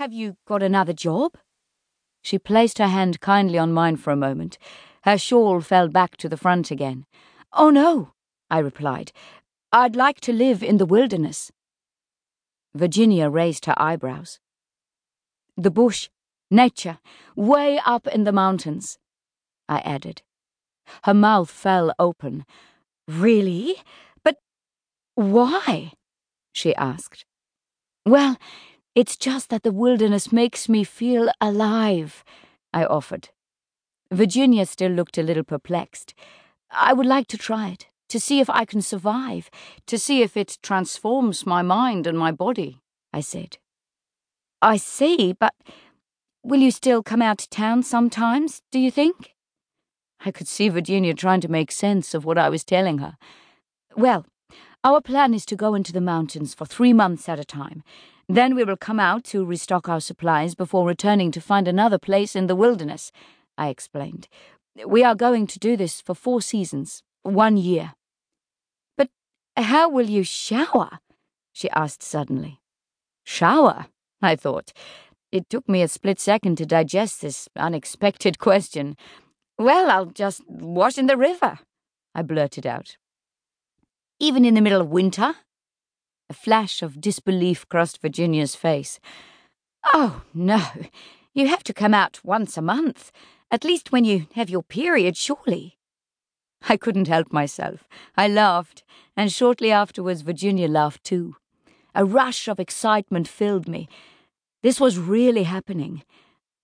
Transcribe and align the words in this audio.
Have 0.00 0.14
you 0.14 0.38
got 0.46 0.62
another 0.62 0.94
job? 0.94 1.36
She 2.22 2.38
placed 2.38 2.78
her 2.78 2.86
hand 2.86 3.20
kindly 3.20 3.58
on 3.58 3.70
mine 3.70 3.98
for 3.98 4.10
a 4.10 4.16
moment. 4.16 4.56
Her 5.02 5.18
shawl 5.18 5.60
fell 5.60 5.88
back 5.88 6.16
to 6.16 6.28
the 6.30 6.38
front 6.38 6.70
again. 6.70 7.04
Oh, 7.52 7.68
no, 7.68 8.12
I 8.50 8.60
replied. 8.60 9.12
I'd 9.70 9.96
like 9.96 10.18
to 10.22 10.32
live 10.32 10.62
in 10.62 10.78
the 10.78 10.86
wilderness. 10.86 11.52
Virginia 12.74 13.28
raised 13.28 13.66
her 13.66 13.74
eyebrows. 13.76 14.40
The 15.58 15.70
bush, 15.70 16.08
nature, 16.50 16.98
way 17.36 17.78
up 17.84 18.06
in 18.06 18.24
the 18.24 18.32
mountains, 18.32 18.96
I 19.68 19.80
added. 19.80 20.22
Her 21.02 21.12
mouth 21.12 21.50
fell 21.50 21.92
open. 21.98 22.46
Really? 23.06 23.76
But 24.24 24.36
why? 25.14 25.92
she 26.54 26.74
asked. 26.76 27.26
Well, 28.06 28.38
it's 28.94 29.16
just 29.16 29.50
that 29.50 29.62
the 29.62 29.72
wilderness 29.72 30.32
makes 30.32 30.68
me 30.68 30.84
feel 30.84 31.30
alive, 31.40 32.24
I 32.72 32.84
offered. 32.84 33.30
Virginia 34.12 34.66
still 34.66 34.90
looked 34.90 35.18
a 35.18 35.22
little 35.22 35.44
perplexed. 35.44 36.14
I 36.70 36.92
would 36.92 37.06
like 37.06 37.26
to 37.28 37.38
try 37.38 37.68
it, 37.68 37.86
to 38.08 38.18
see 38.18 38.40
if 38.40 38.50
I 38.50 38.64
can 38.64 38.82
survive, 38.82 39.50
to 39.86 39.98
see 39.98 40.22
if 40.22 40.36
it 40.36 40.58
transforms 40.62 41.46
my 41.46 41.62
mind 41.62 42.06
and 42.06 42.18
my 42.18 42.32
body, 42.32 42.80
I 43.12 43.20
said. 43.20 43.58
I 44.60 44.76
see, 44.76 45.32
but 45.32 45.54
will 46.42 46.60
you 46.60 46.70
still 46.70 47.02
come 47.02 47.22
out 47.22 47.38
to 47.38 47.48
town 47.48 47.82
sometimes, 47.82 48.62
do 48.72 48.78
you 48.78 48.90
think? 48.90 49.34
I 50.24 50.30
could 50.30 50.48
see 50.48 50.68
Virginia 50.68 51.14
trying 51.14 51.40
to 51.42 51.48
make 51.48 51.72
sense 51.72 52.12
of 52.12 52.24
what 52.24 52.38
I 52.38 52.48
was 52.48 52.64
telling 52.64 52.98
her. 52.98 53.16
Well, 53.96 54.26
our 54.82 55.00
plan 55.00 55.34
is 55.34 55.44
to 55.46 55.56
go 55.56 55.74
into 55.74 55.92
the 55.92 56.00
mountains 56.00 56.54
for 56.54 56.64
three 56.64 56.92
months 56.92 57.28
at 57.28 57.38
a 57.38 57.44
time. 57.44 57.82
Then 58.28 58.54
we 58.54 58.64
will 58.64 58.76
come 58.76 59.00
out 59.00 59.24
to 59.24 59.44
restock 59.44 59.88
our 59.88 60.00
supplies 60.00 60.54
before 60.54 60.86
returning 60.86 61.30
to 61.32 61.40
find 61.40 61.68
another 61.68 61.98
place 61.98 62.34
in 62.34 62.46
the 62.46 62.56
wilderness. 62.56 63.12
I 63.58 63.68
explained. 63.68 64.28
We 64.86 65.04
are 65.04 65.14
going 65.14 65.46
to 65.48 65.58
do 65.58 65.76
this 65.76 66.00
for 66.00 66.14
four 66.14 66.40
seasons, 66.40 67.02
one 67.22 67.56
year. 67.56 67.92
But 68.96 69.10
how 69.56 69.88
will 69.88 70.08
you 70.08 70.22
shower? 70.22 71.00
she 71.52 71.68
asked 71.70 72.02
suddenly. 72.02 72.60
Shower? 73.24 73.86
I 74.22 74.36
thought. 74.36 74.72
It 75.30 75.50
took 75.50 75.68
me 75.68 75.82
a 75.82 75.88
split 75.88 76.18
second 76.18 76.56
to 76.56 76.66
digest 76.66 77.20
this 77.20 77.48
unexpected 77.56 78.38
question. 78.48 78.96
Well, 79.58 79.90
I'll 79.90 80.06
just 80.06 80.42
wash 80.48 80.96
in 80.96 81.06
the 81.06 81.18
river, 81.18 81.58
I 82.14 82.22
blurted 82.22 82.66
out. 82.66 82.96
Even 84.22 84.44
in 84.44 84.52
the 84.52 84.60
middle 84.60 84.82
of 84.82 84.90
winter? 84.90 85.34
A 86.28 86.34
flash 86.34 86.82
of 86.82 87.00
disbelief 87.00 87.66
crossed 87.70 88.02
Virginia's 88.02 88.54
face. 88.54 89.00
Oh, 89.94 90.22
no. 90.34 90.62
You 91.32 91.48
have 91.48 91.64
to 91.64 91.72
come 91.72 91.94
out 91.94 92.20
once 92.22 92.58
a 92.58 92.62
month. 92.62 93.12
At 93.50 93.64
least 93.64 93.92
when 93.92 94.04
you 94.04 94.26
have 94.34 94.50
your 94.50 94.62
period, 94.62 95.16
surely. 95.16 95.78
I 96.68 96.76
couldn't 96.76 97.08
help 97.08 97.32
myself. 97.32 97.88
I 98.14 98.28
laughed, 98.28 98.84
and 99.16 99.32
shortly 99.32 99.72
afterwards 99.72 100.20
Virginia 100.20 100.68
laughed 100.68 101.02
too. 101.02 101.36
A 101.94 102.04
rush 102.04 102.46
of 102.46 102.60
excitement 102.60 103.26
filled 103.26 103.66
me. 103.66 103.88
This 104.62 104.78
was 104.78 104.98
really 104.98 105.44
happening. 105.44 106.02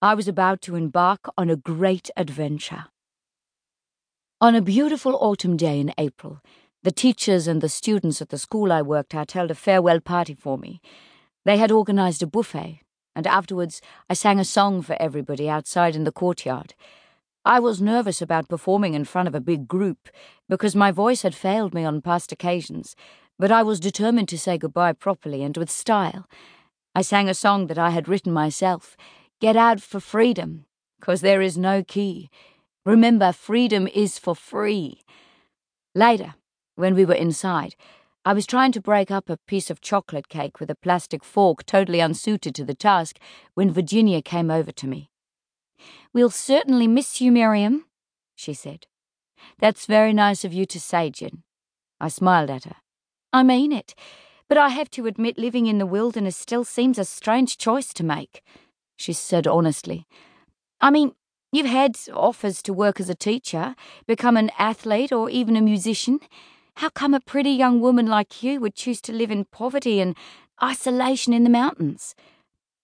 I 0.00 0.14
was 0.14 0.28
about 0.28 0.62
to 0.62 0.76
embark 0.76 1.28
on 1.36 1.50
a 1.50 1.56
great 1.56 2.10
adventure. 2.16 2.86
On 4.40 4.54
a 4.54 4.62
beautiful 4.62 5.16
autumn 5.16 5.56
day 5.56 5.80
in 5.80 5.92
April, 5.98 6.40
the 6.82 6.90
teachers 6.90 7.46
and 7.46 7.60
the 7.60 7.68
students 7.68 8.22
at 8.22 8.30
the 8.30 8.38
school 8.38 8.72
I 8.72 8.80
worked 8.80 9.14
at 9.14 9.32
held 9.32 9.50
a 9.50 9.54
farewell 9.54 10.00
party 10.00 10.34
for 10.34 10.56
me. 10.56 10.80
They 11.44 11.58
had 11.58 11.70
organized 11.70 12.22
a 12.22 12.26
buffet, 12.26 12.80
and 13.14 13.26
afterwards 13.26 13.82
I 14.08 14.14
sang 14.14 14.38
a 14.38 14.44
song 14.44 14.80
for 14.80 14.96
everybody 15.00 15.48
outside 15.48 15.94
in 15.94 16.04
the 16.04 16.12
courtyard. 16.12 16.74
I 17.44 17.60
was 17.60 17.80
nervous 17.80 18.22
about 18.22 18.48
performing 18.48 18.94
in 18.94 19.04
front 19.04 19.28
of 19.28 19.34
a 19.34 19.40
big 19.40 19.66
group 19.66 20.08
because 20.48 20.76
my 20.76 20.90
voice 20.90 21.22
had 21.22 21.34
failed 21.34 21.74
me 21.74 21.84
on 21.84 22.02
past 22.02 22.32
occasions, 22.32 22.96
but 23.38 23.50
I 23.50 23.62
was 23.62 23.80
determined 23.80 24.28
to 24.28 24.38
say 24.38 24.58
goodbye 24.58 24.92
properly 24.92 25.42
and 25.42 25.56
with 25.56 25.70
style. 25.70 26.26
I 26.94 27.02
sang 27.02 27.28
a 27.28 27.34
song 27.34 27.66
that 27.68 27.78
I 27.78 27.90
had 27.90 28.08
written 28.08 28.32
myself 28.32 28.96
Get 29.40 29.56
out 29.56 29.80
for 29.80 30.00
freedom, 30.00 30.66
cause 31.00 31.22
there 31.22 31.40
is 31.40 31.56
no 31.56 31.82
key. 31.82 32.28
Remember, 32.84 33.32
freedom 33.32 33.86
is 33.86 34.18
for 34.18 34.34
free. 34.34 35.02
Later, 35.94 36.34
when 36.80 36.94
we 36.94 37.04
were 37.04 37.14
inside, 37.14 37.76
I 38.24 38.32
was 38.32 38.46
trying 38.46 38.72
to 38.72 38.80
break 38.80 39.10
up 39.10 39.30
a 39.30 39.38
piece 39.46 39.70
of 39.70 39.80
chocolate 39.80 40.28
cake 40.28 40.60
with 40.60 40.70
a 40.70 40.74
plastic 40.74 41.24
fork 41.24 41.64
totally 41.64 42.00
unsuited 42.00 42.54
to 42.56 42.64
the 42.64 42.74
task 42.74 43.18
when 43.54 43.70
Virginia 43.70 44.20
came 44.20 44.50
over 44.50 44.72
to 44.72 44.86
me. 44.86 45.10
We'll 46.12 46.30
certainly 46.30 46.86
miss 46.86 47.20
you, 47.20 47.32
Miriam, 47.32 47.86
she 48.34 48.52
said. 48.52 48.86
That's 49.58 49.86
very 49.86 50.12
nice 50.12 50.44
of 50.44 50.52
you 50.52 50.66
to 50.66 50.80
say, 50.80 51.10
Jin. 51.10 51.42
I 52.00 52.08
smiled 52.08 52.50
at 52.50 52.64
her. 52.64 52.76
I 53.32 53.42
mean 53.42 53.72
it, 53.72 53.94
but 54.48 54.58
I 54.58 54.70
have 54.70 54.90
to 54.92 55.06
admit 55.06 55.38
living 55.38 55.66
in 55.66 55.78
the 55.78 55.86
wilderness 55.86 56.36
still 56.36 56.64
seems 56.64 56.98
a 56.98 57.04
strange 57.04 57.56
choice 57.56 57.92
to 57.94 58.04
make, 58.04 58.42
she 58.96 59.12
said 59.12 59.46
honestly. 59.46 60.06
I 60.80 60.90
mean, 60.90 61.12
you've 61.52 61.66
had 61.66 61.96
offers 62.12 62.60
to 62.62 62.72
work 62.72 63.00
as 63.00 63.08
a 63.08 63.14
teacher, 63.14 63.76
become 64.06 64.36
an 64.36 64.50
athlete, 64.58 65.12
or 65.12 65.30
even 65.30 65.56
a 65.56 65.60
musician. 65.60 66.20
How 66.80 66.88
come 66.88 67.12
a 67.12 67.20
pretty 67.20 67.50
young 67.50 67.82
woman 67.82 68.06
like 68.06 68.42
you 68.42 68.58
would 68.58 68.74
choose 68.74 69.02
to 69.02 69.12
live 69.12 69.30
in 69.30 69.44
poverty 69.44 70.00
and 70.00 70.16
isolation 70.62 71.34
in 71.34 71.44
the 71.44 71.50
mountains? 71.50 72.14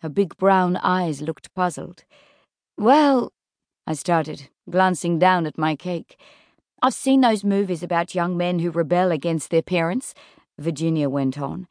Her 0.00 0.08
big 0.08 0.36
brown 0.36 0.76
eyes 0.76 1.20
looked 1.20 1.52
puzzled. 1.54 2.04
Well, 2.78 3.32
I 3.88 3.94
started, 3.94 4.48
glancing 4.70 5.18
down 5.18 5.44
at 5.44 5.58
my 5.58 5.74
cake. 5.74 6.16
I've 6.80 6.94
seen 6.94 7.20
those 7.20 7.42
movies 7.42 7.82
about 7.82 8.14
young 8.14 8.36
men 8.36 8.60
who 8.60 8.70
rebel 8.70 9.10
against 9.10 9.50
their 9.50 9.60
parents, 9.60 10.14
Virginia 10.56 11.08
went 11.08 11.40
on. 11.40 11.66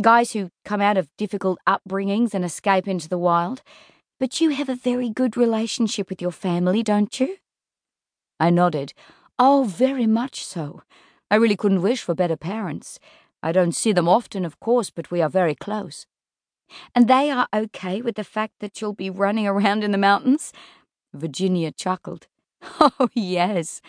Guys 0.00 0.32
who 0.32 0.48
come 0.64 0.80
out 0.80 0.96
of 0.96 1.14
difficult 1.18 1.58
upbringings 1.66 2.32
and 2.32 2.46
escape 2.46 2.88
into 2.88 3.10
the 3.10 3.18
wild. 3.18 3.60
But 4.18 4.40
you 4.40 4.48
have 4.52 4.70
a 4.70 4.74
very 4.74 5.10
good 5.10 5.36
relationship 5.36 6.08
with 6.08 6.22
your 6.22 6.32
family, 6.32 6.82
don't 6.82 7.20
you? 7.20 7.36
I 8.40 8.48
nodded. 8.48 8.94
Oh, 9.38 9.64
very 9.68 10.06
much 10.06 10.46
so. 10.46 10.80
I 11.30 11.36
really 11.36 11.56
couldn't 11.56 11.82
wish 11.82 12.02
for 12.02 12.14
better 12.14 12.36
parents. 12.36 12.98
I 13.42 13.52
don't 13.52 13.74
see 13.74 13.92
them 13.92 14.08
often, 14.08 14.44
of 14.44 14.58
course, 14.60 14.90
but 14.90 15.10
we 15.10 15.20
are 15.20 15.28
very 15.28 15.54
close. 15.54 16.06
And 16.94 17.08
they 17.08 17.30
are 17.30 17.48
okay 17.54 18.00
with 18.00 18.16
the 18.16 18.24
fact 18.24 18.54
that 18.60 18.80
you'll 18.80 18.94
be 18.94 19.10
running 19.10 19.46
around 19.46 19.84
in 19.84 19.92
the 19.92 19.98
mountains? 19.98 20.52
Virginia 21.12 21.72
chuckled. 21.72 22.26
Oh, 22.80 23.08
yes. 23.14 23.80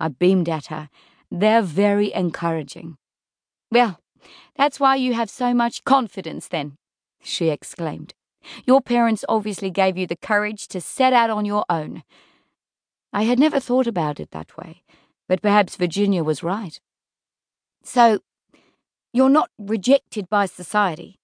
I 0.00 0.08
beamed 0.08 0.48
at 0.48 0.66
her. 0.66 0.88
They're 1.30 1.62
very 1.62 2.12
encouraging. 2.12 2.96
Well, 3.70 4.00
that's 4.56 4.80
why 4.80 4.96
you 4.96 5.12
have 5.14 5.28
so 5.28 5.52
much 5.52 5.84
confidence, 5.84 6.48
then, 6.48 6.76
she 7.22 7.50
exclaimed. 7.50 8.14
Your 8.64 8.80
parents 8.80 9.24
obviously 9.28 9.70
gave 9.70 9.98
you 9.98 10.06
the 10.06 10.16
courage 10.16 10.68
to 10.68 10.80
set 10.80 11.12
out 11.12 11.30
on 11.30 11.44
your 11.44 11.64
own. 11.68 12.02
I 13.12 13.22
had 13.22 13.38
never 13.38 13.60
thought 13.60 13.86
about 13.86 14.18
it 14.20 14.30
that 14.30 14.56
way 14.56 14.82
but 15.28 15.42
perhaps 15.42 15.76
Virginia 15.76 16.22
was 16.22 16.42
right. 16.42 16.80
So, 17.82 18.20
you're 19.12 19.30
not 19.30 19.50
rejected 19.58 20.28
by 20.28 20.46
society, 20.46 21.18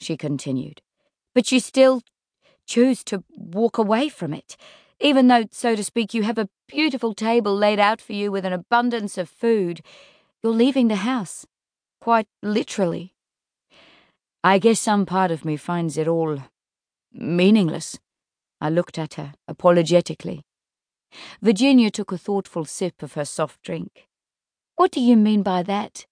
she 0.00 0.16
continued, 0.16 0.82
but 1.34 1.52
you 1.52 1.60
still 1.60 2.02
choose 2.66 3.04
to 3.04 3.22
walk 3.36 3.78
away 3.78 4.08
from 4.08 4.34
it, 4.34 4.56
even 5.00 5.28
though, 5.28 5.44
so 5.50 5.76
to 5.76 5.84
speak, 5.84 6.14
you 6.14 6.22
have 6.22 6.38
a 6.38 6.48
beautiful 6.68 7.14
table 7.14 7.54
laid 7.54 7.78
out 7.78 8.00
for 8.00 8.12
you 8.12 8.32
with 8.32 8.44
an 8.44 8.52
abundance 8.52 9.18
of 9.18 9.28
food. 9.28 9.82
You're 10.42 10.52
leaving 10.52 10.88
the 10.88 10.96
house, 10.96 11.46
quite 12.00 12.26
literally. 12.42 13.14
I 14.42 14.58
guess 14.58 14.80
some 14.80 15.06
part 15.06 15.30
of 15.30 15.44
me 15.44 15.56
finds 15.56 15.98
it 15.98 16.08
all 16.08 16.38
meaningless. 17.12 17.98
I 18.60 18.70
looked 18.70 18.98
at 18.98 19.14
her 19.14 19.34
apologetically. 19.48 20.42
Virginia 21.42 21.90
took 21.90 22.12
a 22.12 22.18
thoughtful 22.18 22.64
sip 22.64 23.02
of 23.02 23.14
her 23.14 23.24
soft 23.24 23.62
drink. 23.62 24.06
What 24.76 24.90
do 24.90 25.00
you 25.00 25.16
mean 25.16 25.42
by 25.42 25.62
that? 25.62 26.06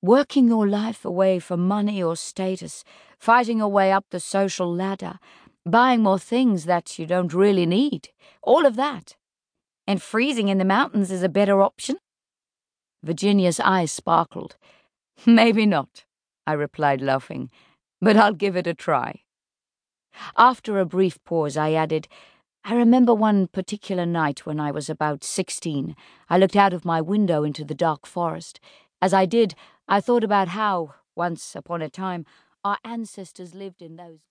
Working 0.00 0.48
your 0.48 0.66
life 0.66 1.04
away 1.04 1.38
for 1.38 1.56
money 1.56 2.02
or 2.02 2.16
status, 2.16 2.84
fighting 3.18 3.58
your 3.58 3.68
way 3.68 3.92
up 3.92 4.06
the 4.10 4.20
social 4.20 4.72
ladder, 4.72 5.18
buying 5.64 6.02
more 6.02 6.18
things 6.18 6.64
that 6.64 6.98
you 6.98 7.06
don't 7.06 7.32
really 7.32 7.66
need, 7.66 8.10
all 8.42 8.66
of 8.66 8.76
that. 8.76 9.16
And 9.86 10.02
freezing 10.02 10.48
in 10.48 10.58
the 10.58 10.64
mountains 10.64 11.10
is 11.10 11.22
a 11.22 11.28
better 11.28 11.62
option? 11.62 11.96
Virginia's 13.02 13.60
eyes 13.60 13.92
sparkled. 13.92 14.56
Maybe 15.26 15.66
not, 15.66 16.04
I 16.46 16.52
replied, 16.52 17.00
laughing, 17.00 17.50
but 18.00 18.16
I'll 18.16 18.34
give 18.34 18.56
it 18.56 18.66
a 18.66 18.74
try. 18.74 19.22
After 20.36 20.78
a 20.78 20.84
brief 20.86 21.22
pause, 21.24 21.56
I 21.56 21.72
added, 21.72 22.08
I 22.64 22.76
remember 22.76 23.12
one 23.12 23.48
particular 23.48 24.06
night 24.06 24.46
when 24.46 24.60
I 24.60 24.70
was 24.70 24.88
about 24.88 25.24
sixteen. 25.24 25.96
I 26.30 26.38
looked 26.38 26.54
out 26.54 26.72
of 26.72 26.84
my 26.84 27.00
window 27.00 27.42
into 27.42 27.64
the 27.64 27.74
dark 27.74 28.06
forest. 28.06 28.60
As 29.00 29.12
I 29.12 29.26
did, 29.26 29.56
I 29.88 30.00
thought 30.00 30.22
about 30.22 30.48
how, 30.48 30.94
once 31.16 31.56
upon 31.56 31.82
a 31.82 31.90
time, 31.90 32.24
our 32.62 32.78
ancestors 32.84 33.52
lived 33.52 33.82
in 33.82 33.96
those. 33.96 34.22